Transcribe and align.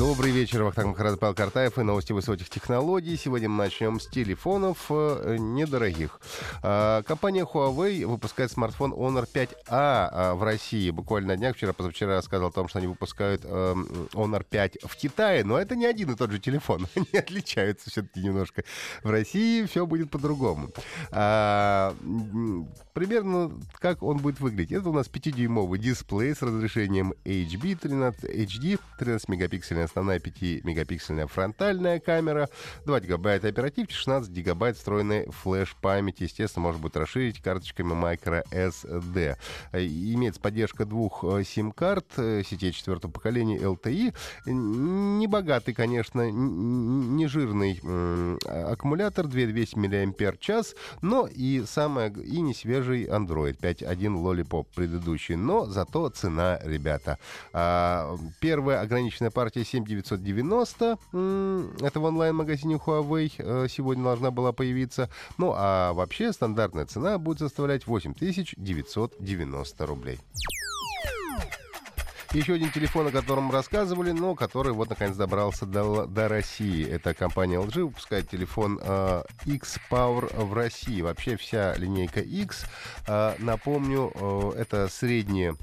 Добрый 0.00 0.30
вечер, 0.30 0.62
Вахтанг 0.62 0.88
Махарадзе, 0.92 1.18
Павел 1.18 1.34
Картаев 1.34 1.78
и 1.78 1.82
новости 1.82 2.12
высоких 2.12 2.48
технологий. 2.48 3.18
Сегодня 3.18 3.50
мы 3.50 3.64
начнем 3.64 4.00
с 4.00 4.06
телефонов 4.06 4.86
э, 4.88 5.36
недорогих. 5.38 6.22
Э, 6.62 7.02
компания 7.06 7.44
Huawei 7.44 8.06
выпускает 8.06 8.50
смартфон 8.50 8.94
Honor 8.94 9.28
5A 9.30 10.08
э, 10.10 10.32
в 10.32 10.42
России. 10.42 10.88
Буквально 10.88 11.34
на 11.34 11.36
днях, 11.36 11.54
вчера-позавчера 11.54 12.14
рассказывал 12.14 12.48
о 12.48 12.52
том, 12.52 12.68
что 12.68 12.78
они 12.78 12.86
выпускают 12.88 13.42
э, 13.44 13.74
Honor 14.14 14.42
5 14.48 14.78
в 14.84 14.96
Китае, 14.96 15.44
но 15.44 15.58
это 15.58 15.76
не 15.76 15.84
один 15.84 16.10
и 16.12 16.16
тот 16.16 16.30
же 16.30 16.38
телефон. 16.38 16.86
Они 16.96 17.18
отличаются 17.18 17.90
все-таки 17.90 18.20
немножко. 18.20 18.64
В 19.02 19.10
России 19.10 19.66
все 19.66 19.84
будет 19.84 20.10
по-другому. 20.10 20.70
А, 21.10 21.94
примерно 22.94 23.52
как 23.74 24.02
он 24.02 24.16
будет 24.16 24.40
выглядеть. 24.40 24.72
Это 24.72 24.88
у 24.88 24.94
нас 24.94 25.10
5-дюймовый 25.10 25.78
дисплей 25.78 26.34
с 26.34 26.40
разрешением 26.40 27.12
HB 27.26 27.76
13, 27.76 28.24
HD, 28.24 28.80
13 28.98 29.28
мегапиксельная 29.28 29.89
основная 29.90 30.18
5-мегапиксельная 30.18 31.26
фронтальная 31.26 32.00
камера, 32.00 32.48
2 32.86 33.00
гигабайта 33.00 33.48
оперативки, 33.48 33.92
16 33.92 34.30
гигабайт 34.30 34.76
встроенной 34.76 35.26
флеш-памяти. 35.30 36.24
Естественно, 36.24 36.64
может 36.64 36.80
быть 36.80 36.96
расширить 36.96 37.42
карточками 37.42 37.92
microSD. 37.92 39.36
Имеется 39.72 40.40
поддержка 40.40 40.84
двух 40.84 41.24
э, 41.24 41.44
сим-карт 41.44 42.06
э, 42.16 42.42
сетей 42.44 42.72
четвертого 42.72 43.10
поколения 43.10 43.58
LTE. 43.58 44.14
Небогатый, 44.46 45.74
конечно, 45.74 46.30
не 46.30 47.26
жирный 47.26 47.80
аккумулятор, 48.46 49.26
2200 49.26 49.76
мАч, 49.76 50.74
но 51.02 51.26
и 51.26 51.64
самое, 51.66 52.12
и 52.12 52.40
не 52.40 52.54
свежий 52.54 53.06
Android 53.06 53.58
5.1 53.58 53.96
Lollipop 54.22 54.66
предыдущий. 54.74 55.34
Но 55.34 55.66
зато 55.66 56.08
цена, 56.10 56.58
ребята. 56.62 57.18
А, 57.52 58.16
первая 58.40 58.80
ограниченная 58.80 59.30
партия 59.30 59.64
7 59.64 59.79
7990. 59.86 61.84
Это 61.84 62.00
в 62.00 62.04
онлайн-магазине 62.04 62.76
Huawei 62.76 63.32
э, 63.38 63.66
сегодня 63.68 64.04
должна 64.04 64.30
была 64.30 64.52
появиться. 64.52 65.10
Ну, 65.38 65.52
а 65.56 65.92
вообще 65.92 66.32
стандартная 66.32 66.86
цена 66.86 67.18
будет 67.18 67.40
составлять 67.40 67.86
8990 67.86 69.86
рублей. 69.86 70.18
Еще 72.32 72.54
один 72.54 72.70
телефон, 72.70 73.08
о 73.08 73.10
котором 73.10 73.50
рассказывали, 73.50 74.12
но 74.12 74.36
который 74.36 74.72
вот 74.72 74.88
наконец 74.88 75.16
добрался 75.16 75.66
до, 75.66 76.06
до 76.06 76.28
России. 76.28 76.88
Это 76.88 77.12
компания 77.12 77.56
LG 77.56 77.82
выпускает 77.82 78.30
телефон 78.30 78.78
э, 78.80 79.24
X-Power 79.46 80.44
в 80.44 80.52
России. 80.54 81.02
Вообще 81.02 81.36
вся 81.36 81.74
линейка 81.74 82.20
X, 82.20 82.66
э, 83.08 83.34
напомню, 83.40 84.12
э, 84.14 84.52
это 84.60 84.86
средние 84.86 85.56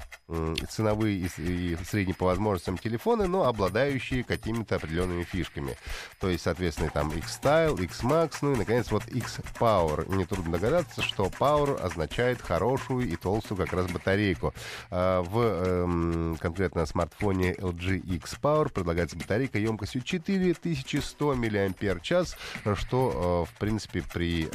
ценовые 0.68 1.26
и, 1.38 1.76
средние 1.86 2.14
по 2.14 2.26
возможностям 2.26 2.76
телефоны, 2.76 3.26
но 3.26 3.46
обладающие 3.46 4.22
какими-то 4.22 4.76
определенными 4.76 5.22
фишками. 5.22 5.74
То 6.20 6.28
есть, 6.28 6.44
соответственно, 6.44 6.90
там 6.90 7.10
X-Style, 7.12 7.82
X-Max, 7.84 8.38
ну 8.42 8.52
и, 8.52 8.56
наконец, 8.56 8.90
вот 8.90 9.06
X-Power. 9.06 10.14
Нетрудно 10.14 10.52
догадаться, 10.52 11.00
что 11.00 11.26
Power 11.26 11.80
означает 11.80 12.42
хорошую 12.42 13.08
и 13.08 13.16
толстую 13.16 13.56
как 13.56 13.72
раз 13.72 13.90
батарейку. 13.90 14.52
А, 14.90 15.22
в 15.22 15.38
эм, 15.40 16.36
конкретно 16.58 16.86
смартфоне 16.86 17.52
LG 17.52 18.16
X-Power 18.16 18.68
предлагается 18.72 19.16
батарейка 19.16 19.58
емкостью 19.58 20.02
4100 20.02 21.36
мАч, 21.36 22.34
что, 22.74 23.46
э, 23.48 23.54
в 23.54 23.58
принципе, 23.60 24.02
при 24.12 24.48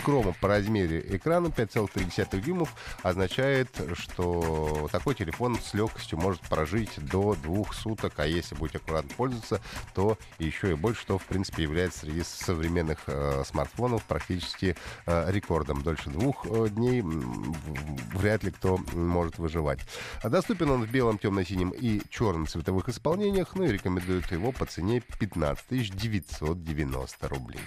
скромно 0.00 0.32
по 0.40 0.48
размеру 0.48 0.98
экрана 0.98 1.48
5,3 1.48 2.40
дюймов 2.40 2.74
означает, 3.02 3.68
что 3.94 4.88
такой 4.92 5.14
телефон 5.14 5.58
с 5.58 5.74
легкостью 5.74 6.18
может 6.18 6.40
прожить 6.42 6.92
до 6.96 7.34
двух 7.34 7.74
суток, 7.74 8.14
а 8.16 8.26
если 8.26 8.54
будете 8.54 8.78
аккуратно 8.78 9.10
пользоваться, 9.16 9.60
то 9.94 10.18
еще 10.38 10.72
и 10.72 10.74
больше, 10.74 11.02
что 11.02 11.18
в 11.18 11.24
принципе 11.24 11.62
является 11.62 12.00
среди 12.00 12.22
современных 12.22 12.98
э, 13.06 13.42
смартфонов 13.46 14.04
практически 14.04 14.76
э, 15.06 15.32
рекордом. 15.32 15.82
Дольше 15.82 16.10
двух 16.10 16.46
э, 16.46 16.68
дней 16.70 17.02
вряд 17.02 18.44
ли 18.44 18.50
кто 18.50 18.78
может 18.92 19.38
выживать. 19.38 19.80
Доступен 20.22 20.70
он 20.70 20.84
в 20.84 20.90
белом, 20.90 21.18
темно-синем 21.18 21.70
и 21.70 22.02
черном 22.10 22.46
цветовых 22.46 22.88
исполнениях, 22.88 23.54
ну 23.54 23.64
и 23.64 23.72
рекомендуют 23.72 24.30
его 24.30 24.52
по 24.52 24.66
цене 24.66 25.02
15 25.18 25.96
990 25.96 27.28
рублей. 27.28 27.60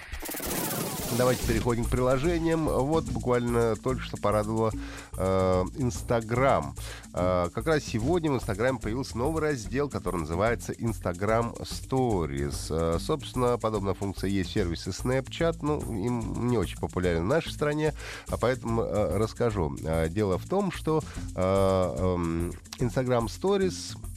Давайте 1.18 1.44
переходим 1.46 1.84
к 1.84 1.90
приложениям. 1.90 2.66
Вот 2.66 3.04
буквально 3.04 3.74
только 3.76 4.00
что 4.02 4.16
порадовало 4.16 4.72
э, 5.16 5.64
Инстаграм. 5.76 6.74
Э, 7.12 7.48
как 7.52 7.66
раз 7.66 7.82
сегодня 7.82 8.30
в 8.30 8.36
Инстаграме 8.36 8.78
появился 8.78 9.18
новый 9.18 9.42
раздел, 9.42 9.88
который 9.88 10.20
называется 10.20 10.72
Instagram 10.72 11.54
Stories. 11.60 12.66
Э, 12.70 12.98
собственно, 13.00 13.58
подобная 13.58 13.94
функция 13.94 14.30
есть 14.30 14.50
в 14.50 14.52
сервисе 14.52 14.90
Snapchat, 14.90 15.58
ну, 15.62 15.80
им 15.80 16.48
не 16.48 16.56
очень 16.56 16.78
популярен 16.78 17.22
в 17.22 17.28
нашей 17.28 17.52
стране, 17.52 17.92
а 18.28 18.36
поэтому 18.36 18.82
э, 18.82 19.18
расскажу. 19.18 19.76
Э, 19.82 20.08
дело 20.08 20.38
в 20.38 20.48
том, 20.48 20.70
что 20.70 21.02
э, 21.34 21.40
э, 21.40 22.50
Instagram 22.78 23.26
Stories 23.26 23.96
Э, 23.96 24.09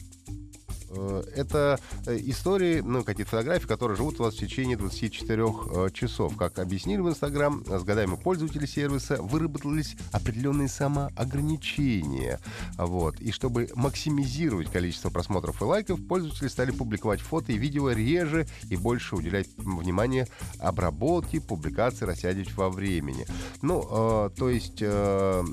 это 1.36 1.80
э, 2.06 2.18
истории, 2.24 2.82
ну, 2.82 3.04
какие-то 3.04 3.32
фотографии, 3.32 3.68
которые 3.68 3.98
живут 3.98 4.20
у 4.20 4.24
вас 4.24 4.36
в 4.36 4.40
течение 4.40 4.78
24 4.78 5.44
э, 5.44 5.90
часов. 5.94 6.36
Как 6.38 6.60
объяснили 6.60 7.02
в 7.02 7.10
Инстаграм, 7.10 7.64
с 7.66 7.84
годами 7.84 8.16
пользователи 8.16 8.66
сервиса 8.66 9.22
выработались 9.22 9.96
определенные 10.12 10.68
самоограничения. 10.68 12.40
Вот. 12.78 13.20
И 13.20 13.32
чтобы 13.32 13.70
максимизировать 13.76 14.72
количество 14.72 15.10
просмотров 15.10 15.62
и 15.62 15.66
лайков, 15.66 16.06
пользователи 16.08 16.48
стали 16.48 16.72
публиковать 16.72 17.22
фото 17.22 17.52
и 17.52 17.58
видео 17.58 17.92
реже 17.92 18.48
и 18.70 18.76
больше 18.76 19.16
уделять 19.16 19.48
внимание 19.58 20.28
обработке, 20.60 21.42
публикации, 21.42 22.06
растягивать 22.06 22.54
во 22.56 22.70
времени. 22.70 23.26
Ну, 23.62 23.88
э, 23.90 24.30
то 24.38 24.50
есть 24.50 24.82
э, 24.82 25.44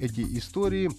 эти 0.00 0.20
истории 0.38 0.90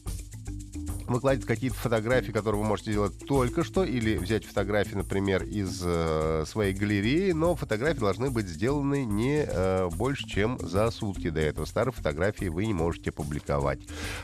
выкладывать 1.12 1.48
какие-то 1.48 1.76
фотографии, 1.76 2.32
которые 2.32 2.62
вы 2.62 2.68
можете 2.68 2.92
сделать 2.92 3.18
только 3.26 3.64
что, 3.64 3.84
или 3.84 4.18
взять 4.18 4.46
фотографии, 4.46 4.96
например, 4.96 5.44
из 5.44 5.82
э, 5.84 6.44
своей 6.48 6.74
галереи, 6.74 7.32
но 7.32 7.56
фотографии 7.56 8.00
должны 8.00 8.30
быть 8.30 8.48
сделаны 8.48 9.06
не 9.06 9.46
э, 9.48 9.90
больше, 9.90 10.28
чем 10.28 10.58
за 10.60 10.90
сутки 10.92 11.30
до 11.30 11.40
этого. 11.40 11.66
Старые 11.66 11.94
фотографии 11.94 12.46
вы 12.46 12.66
не 12.66 12.74
можете 12.74 13.12
публиковать. 13.12 13.80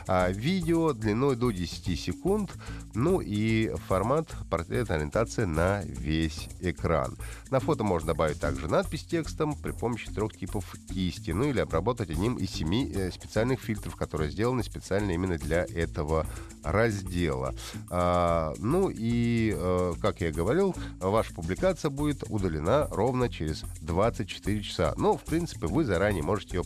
А 0.06 0.30
видео 0.30 0.92
длиной 0.92 1.36
до 1.36 1.50
10 1.50 1.98
секунд, 1.98 2.50
ну 2.94 3.20
и 3.20 3.72
формат 3.86 4.28
портрет 4.50 4.90
ориентация 4.90 5.46
на 5.46 5.82
весь 5.84 6.48
экран. 6.60 7.16
На 7.50 7.60
фото 7.60 7.84
можно 7.84 8.08
добавить 8.08 8.40
также 8.40 8.68
надпись 8.68 9.04
текстом 9.04 9.54
при 9.54 9.72
помощи 9.72 10.10
трех 10.10 10.36
типов 10.36 10.74
кисти, 10.88 11.30
ну 11.30 11.44
или 11.44 11.60
обработать 11.60 12.10
одним 12.10 12.36
из 12.36 12.50
семи 12.50 12.92
э, 12.94 13.10
специальных 13.10 13.60
фильтров, 13.60 13.96
которые 13.96 14.30
сделаны 14.30 14.62
специально 14.62 15.10
именно 15.12 15.38
для 15.38 15.64
этого 15.64 16.26
раздела. 16.62 17.54
А, 17.90 18.54
ну 18.58 18.90
и, 18.90 19.54
э, 19.56 19.94
как 20.00 20.20
я 20.20 20.32
говорил, 20.32 20.74
ваша 21.00 21.34
публикация 21.34 21.90
будет 21.90 22.24
удалена 22.28 22.86
ровно 22.90 23.28
через 23.28 23.62
24 23.82 24.62
часа. 24.62 24.94
Но, 24.96 25.16
в 25.16 25.24
принципе, 25.24 25.66
вы 25.66 25.84
заранее 25.84 26.22
можете 26.22 26.58
ее 26.58 26.64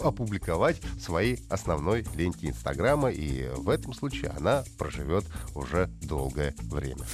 опубликовать 0.00 0.80
в 0.80 1.00
своей 1.00 1.40
основной 1.48 2.04
ленте 2.14 2.48
Инстаграма, 2.48 3.10
и 3.10 3.48
в 3.56 3.68
этом 3.68 3.92
случае 3.92 4.32
она 4.36 4.64
проживет 4.78 5.24
уже 5.54 5.90
долгое 6.02 6.54
время. 6.62 7.04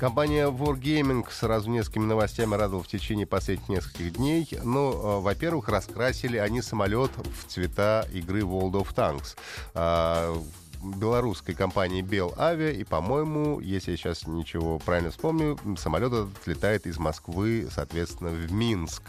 Компания 0.00 0.48
Wargaming 0.48 1.26
сразу 1.30 1.68
несколькими 1.68 2.06
новостями 2.06 2.54
радовала 2.54 2.82
в 2.82 2.88
течение 2.88 3.26
последних 3.26 3.68
нескольких 3.68 4.14
дней. 4.14 4.48
Ну, 4.64 4.92
э, 4.92 5.20
во-первых, 5.20 5.68
раскрасили 5.68 6.38
они 6.38 6.62
самолет 6.62 7.10
в 7.18 7.52
цвета 7.52 8.06
игры 8.10 8.40
World 8.40 8.72
of 8.72 8.94
Tanks 8.94 9.36
а, 9.74 10.42
белорусской 10.82 11.54
компании 11.54 12.00
Бел 12.00 12.32
Авиа. 12.38 12.70
И, 12.70 12.82
по-моему, 12.82 13.60
если 13.60 13.90
я 13.90 13.98
сейчас 13.98 14.26
ничего 14.26 14.78
правильно 14.78 15.10
вспомню, 15.10 15.58
самолет 15.76 16.14
этот 16.14 16.46
летает 16.46 16.86
из 16.86 16.96
Москвы, 16.96 17.68
соответственно, 17.70 18.30
в 18.30 18.50
Минск. 18.50 19.02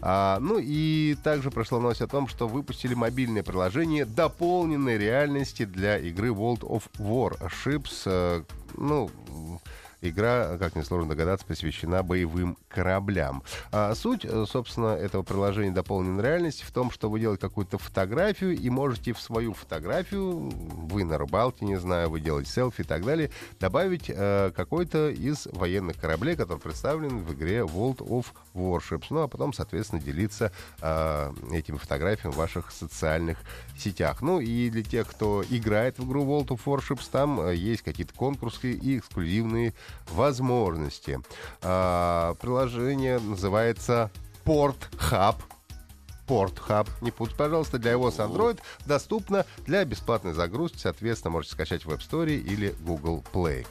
А, 0.00 0.38
ну 0.40 0.58
и 0.58 1.14
также 1.22 1.50
прошла 1.50 1.78
новость 1.78 2.00
о 2.00 2.08
том, 2.08 2.26
что 2.26 2.48
выпустили 2.48 2.94
мобильное 2.94 3.42
приложение 3.42 4.06
дополненной 4.06 4.96
реальности 4.96 5.66
для 5.66 5.98
игры 5.98 6.28
World 6.28 6.60
of 6.60 6.84
War 6.96 7.38
Ships. 7.50 8.04
Э, 8.06 8.44
ну, 8.78 9.10
Игра, 10.02 10.58
как 10.58 10.74
несложно 10.74 11.10
догадаться, 11.10 11.46
посвящена 11.46 12.02
боевым 12.02 12.58
кораблям. 12.68 13.44
А 13.70 13.94
суть, 13.94 14.24
э, 14.24 14.44
собственно, 14.48 14.88
этого 14.88 15.22
приложения 15.22 15.70
дополненной 15.70 16.24
реальности 16.24 16.64
в 16.64 16.72
том, 16.72 16.90
что 16.90 17.08
вы 17.08 17.20
делаете 17.20 17.40
какую-то 17.40 17.78
фотографию 17.78 18.58
и 18.58 18.68
можете 18.68 19.12
в 19.12 19.20
свою 19.20 19.54
фотографию, 19.54 20.50
вы 20.90 21.04
на 21.04 21.18
рыбалке, 21.18 21.64
не 21.64 21.76
знаю, 21.76 22.10
вы 22.10 22.20
делаете 22.20 22.50
селфи 22.50 22.80
и 22.80 22.84
так 22.84 23.04
далее, 23.04 23.30
добавить 23.60 24.06
э, 24.08 24.50
какой-то 24.56 25.10
из 25.10 25.46
военных 25.46 25.96
кораблей, 25.98 26.34
который 26.34 26.58
представлен 26.58 27.20
в 27.20 27.32
игре 27.34 27.58
World 27.60 27.98
of 27.98 28.26
Warships. 28.54 29.06
Ну, 29.10 29.20
а 29.20 29.28
потом, 29.28 29.52
соответственно, 29.52 30.02
делиться 30.02 30.50
э, 30.80 31.32
этими 31.52 31.76
фотографиями 31.76 32.32
в 32.32 32.36
ваших 32.36 32.72
социальных 32.72 33.38
сетях. 33.78 34.20
Ну, 34.20 34.40
и 34.40 34.68
для 34.68 34.82
тех, 34.82 35.06
кто 35.06 35.44
играет 35.48 35.98
в 35.98 36.08
игру 36.08 36.24
World 36.24 36.48
of 36.48 36.60
Warships, 36.64 37.08
там 37.10 37.40
э, 37.40 37.54
есть 37.54 37.82
какие-то 37.82 38.14
конкурсы 38.14 38.72
и 38.72 38.98
эксклюзивные 38.98 39.74
возможности. 40.10 41.20
А, 41.62 42.34
приложение 42.34 43.18
называется 43.18 44.10
Port 44.44 44.76
Hub. 45.10 45.36
Port 46.26 46.54
Hub, 46.68 46.88
не 47.00 47.10
путайте, 47.10 47.36
пожалуйста, 47.36 47.78
для 47.78 47.92
iOS 47.92 48.18
Android 48.18 48.60
доступно 48.86 49.44
для 49.66 49.84
бесплатной 49.84 50.32
загрузки, 50.32 50.78
соответственно, 50.78 51.32
можете 51.32 51.54
скачать 51.54 51.84
в 51.84 51.90
App 51.90 51.98
Store 51.98 52.32
или 52.32 52.74
Google 52.80 53.24
Play. 53.32 53.66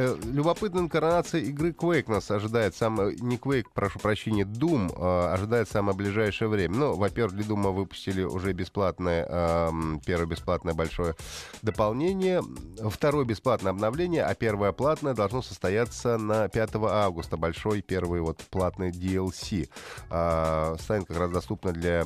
Э, 0.00 0.16
любопытная 0.32 0.82
инкарнация 0.82 1.40
игры 1.40 1.70
Quake 1.70 2.08
нас 2.08 2.30
ожидает. 2.30 2.76
Сам, 2.76 3.00
э, 3.00 3.14
не 3.18 3.36
Quake, 3.36 3.66
прошу 3.74 3.98
прощения, 3.98 4.44
Doom 4.44 4.92
э, 4.96 5.34
ожидает 5.34 5.68
самое 5.68 5.96
ближайшее 5.96 6.48
время. 6.48 6.76
Ну, 6.76 6.94
во-первых, 6.94 7.34
для 7.34 7.44
Doom 7.44 7.72
выпустили 7.72 8.22
уже 8.22 8.52
бесплатное, 8.52 9.26
э, 9.28 9.70
первое 10.06 10.26
бесплатное 10.26 10.72
большое 10.72 11.16
дополнение, 11.62 12.44
второе 12.88 13.24
бесплатное 13.24 13.72
обновление, 13.72 14.22
а 14.22 14.36
первое 14.36 14.70
платное 14.70 15.14
должно 15.14 15.42
состояться 15.42 16.16
на 16.16 16.48
5 16.48 16.76
августа. 16.76 17.36
Большой 17.36 17.82
первый 17.82 18.20
вот 18.20 18.38
платный 18.50 18.92
DLC. 18.92 19.68
Э, 20.10 20.76
станет 20.78 21.06
как 21.08 21.18
раз 21.18 21.32
доступно 21.32 21.72
для 21.72 22.04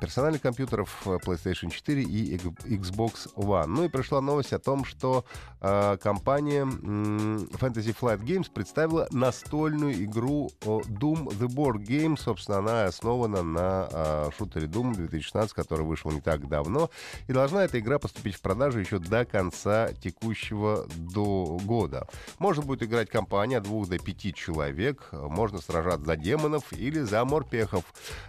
персональных 0.00 0.40
компьютеров 0.40 1.02
PlayStation 1.04 1.70
4 1.70 2.02
и 2.02 2.38
Xbox 2.38 3.34
One. 3.36 3.66
Ну 3.66 3.84
и 3.84 3.88
пришла 3.88 4.22
новость 4.22 4.54
о 4.54 4.58
том, 4.58 4.86
что 4.86 5.26
э, 5.60 5.98
компания 6.02 6.64
Fantasy 7.02 7.96
Flight 7.98 8.22
Games 8.22 8.50
представила 8.52 9.06
настольную 9.10 10.04
игру 10.04 10.50
Doom 10.60 11.28
The 11.28 11.48
Board 11.48 11.84
Game. 11.84 12.18
Собственно, 12.18 12.58
она 12.58 12.84
основана 12.84 13.42
на 13.42 13.88
э, 13.90 14.30
шутере 14.36 14.66
Doom 14.66 14.94
2016, 14.94 15.52
который 15.52 15.84
вышел 15.84 16.10
не 16.10 16.20
так 16.20 16.48
давно. 16.48 16.90
И 17.28 17.32
должна 17.32 17.64
эта 17.64 17.78
игра 17.78 17.98
поступить 17.98 18.36
в 18.36 18.40
продажу 18.40 18.78
еще 18.80 18.98
до 18.98 19.24
конца 19.24 19.92
текущего 19.92 20.86
до 20.96 21.58
года. 21.64 22.06
Можно 22.38 22.62
будет 22.62 22.82
играть 22.82 23.10
компания 23.10 23.58
от 23.58 23.64
двух 23.64 23.88
до 23.88 23.98
пяти 23.98 24.34
человек. 24.34 25.08
Можно 25.12 25.60
сражаться 25.60 26.06
за 26.06 26.16
демонов 26.16 26.72
или 26.72 27.00
за 27.00 27.24
морпехов. 27.24 27.84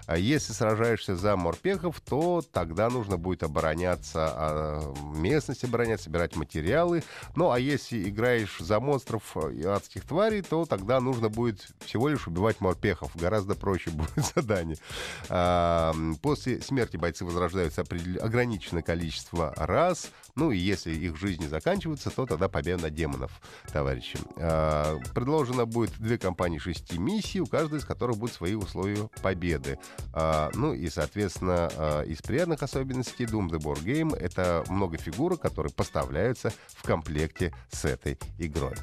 А 0.05 0.17
если 0.17 0.53
сражаешься 0.53 1.15
за 1.15 1.35
морпехов, 1.35 1.99
то 2.01 2.41
тогда 2.51 2.89
нужно 2.89 3.17
будет 3.17 3.43
обороняться, 3.43 4.29
а, 4.31 4.93
местность 5.15 5.63
оборонять, 5.63 6.01
собирать 6.01 6.35
материалы. 6.35 7.03
Ну, 7.35 7.51
а 7.51 7.59
если 7.59 8.09
играешь 8.09 8.52
охотишь 8.53 8.65
за 8.65 8.79
монстров 8.79 9.35
э, 9.35 9.53
и 9.53 9.63
адских 9.63 10.05
тварей, 10.05 10.41
то 10.41 10.65
тогда 10.65 10.99
нужно 10.99 11.29
будет 11.29 11.67
всего 11.85 12.09
лишь 12.09 12.27
убивать 12.27 12.61
морпехов. 12.61 13.15
Гораздо 13.15 13.55
проще 13.55 13.89
будет 13.91 14.25
задание. 14.35 14.77
А, 15.29 15.93
после 16.21 16.61
смерти 16.61 16.97
бойцы 16.97 17.25
возрождаются 17.25 17.81
ограниченное 17.81 18.81
количество 18.81 19.53
раз. 19.55 20.11
Ну 20.35 20.51
и 20.51 20.57
если 20.57 20.93
их 20.93 21.17
жизни 21.17 21.45
заканчиваются, 21.45 22.09
то 22.09 22.25
тогда 22.25 22.49
победа 22.49 22.89
демонов, 22.89 23.41
товарищи. 23.71 24.17
А, 24.37 24.99
предложено 25.13 25.65
будет 25.65 25.97
две 25.99 26.17
компании 26.17 26.57
шести 26.57 26.97
миссий, 26.97 27.41
у 27.41 27.45
каждой 27.45 27.79
из 27.79 27.85
которых 27.85 28.17
будут 28.17 28.35
свои 28.35 28.55
условия 28.55 29.09
победы. 29.21 29.79
А, 30.13 30.49
ну 30.53 30.73
и, 30.73 30.89
соответственно, 30.89 32.03
из 32.07 32.21
приятных 32.21 32.63
особенностей 32.63 33.25
Doom 33.25 33.49
The 33.49 33.59
Board 33.59 33.83
Game 33.83 34.15
это 34.15 34.63
много 34.69 34.97
фигурок, 34.97 35.41
которые 35.41 35.71
поставляются 35.73 36.51
в 36.67 36.83
комплекте 36.83 37.53
с 37.71 37.85
этой 37.85 38.17
e 38.43 38.49
Groen. 38.49 38.73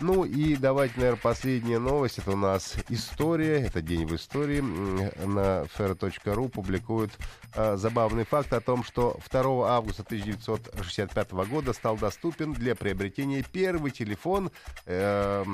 Ну 0.00 0.24
и 0.24 0.56
давайте, 0.56 0.94
наверное, 0.96 1.20
последняя 1.20 1.78
новость. 1.78 2.18
Это 2.18 2.30
у 2.30 2.36
нас 2.36 2.74
история. 2.88 3.60
Это 3.60 3.82
день 3.82 4.06
в 4.06 4.16
истории. 4.16 4.60
На 4.60 5.64
fr.ru 5.76 6.48
публикуют 6.48 7.12
э, 7.54 7.76
забавный 7.76 8.24
факт 8.24 8.50
о 8.54 8.62
том, 8.62 8.82
что 8.82 9.18
2 9.30 9.70
августа 9.70 10.02
1965 10.02 11.32
года 11.32 11.74
стал 11.74 11.98
доступен 11.98 12.54
для 12.54 12.74
приобретения 12.74 13.44
первый 13.52 13.90
телефон, 13.90 14.50
э, 14.86 15.44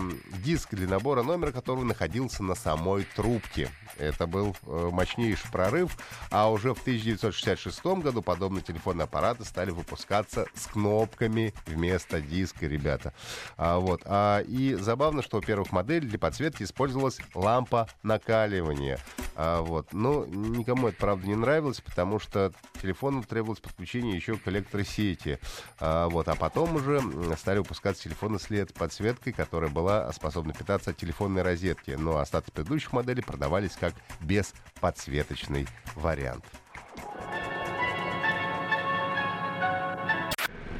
диск 0.45 0.75
для 0.75 0.87
набора 0.87 1.25
номера, 1.25 1.51
который 1.51 1.85
находился 1.85 2.45
на 2.45 2.55
самой 2.55 3.05
трубке. 3.17 3.69
Это 3.99 4.29
был 4.29 4.57
э, 4.63 4.91
мощнейший 4.93 5.51
прорыв. 5.51 5.99
А 6.31 6.53
уже 6.53 6.73
в 6.73 6.81
1966 6.83 7.85
году 7.85 8.23
подобные 8.23 8.63
телефонные 8.63 9.05
аппараты 9.05 9.45
стали 9.45 9.73
выпускаться 9.73 10.47
с 10.55 10.67
кнопками 10.69 11.53
вместо 11.67 12.21
диска, 12.21 12.67
ребята. 12.67 13.13
А, 13.57 13.79
вот. 13.79 14.03
А 14.05 14.36
и 14.41 14.75
забавно, 14.75 15.23
что 15.23 15.39
у 15.39 15.41
первых 15.41 15.73
моделей 15.73 16.09
для 16.09 16.19
подсветки 16.19 16.63
использовалась 16.63 17.19
лампа 17.35 17.89
накаливания. 18.03 18.99
А, 19.35 19.61
вот. 19.63 19.93
Но 19.93 20.25
никому 20.27 20.89
это, 20.89 20.97
правда, 20.99 21.27
не 21.27 21.35
нравилось, 21.35 21.81
потому 21.81 22.19
что 22.19 22.53
телефону 22.81 23.23
требовалось 23.23 23.61
подключение 23.61 24.17
еще 24.17 24.37
к 24.37 24.49
электросети. 24.49 25.39
А, 25.79 26.09
вот. 26.09 26.29
а 26.29 26.35
потом 26.35 26.77
уже 26.77 27.03
стали 27.37 27.59
выпускаться 27.59 28.05
телефоны 28.05 28.39
с 28.39 28.51
LED-подсветкой, 28.51 29.33
которая 29.33 29.71
была 29.71 30.13
способна 30.13 30.53
питаться 30.53 30.91
от 30.91 30.97
телефонной 30.97 31.43
розетки. 31.43 31.93
Но 31.99 32.19
остатки 32.19 32.51
предыдущих 32.51 32.93
моделей 32.93 33.23
продавались 33.23 33.77
как 33.79 33.95
бесподсветочный 34.21 35.67
вариант. 35.95 36.45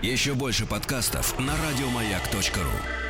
Еще 0.03 0.35
больше 0.35 0.67
подкастов 0.67 1.39
на 1.39 1.53
радиомаяк.ру 1.57 3.06